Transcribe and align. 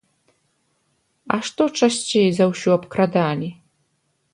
А 1.35 1.39
што 1.51 1.63
часцей 1.83 2.29
за 2.41 2.45
ўсё 2.51 2.69
абкрадалі? 2.81 3.49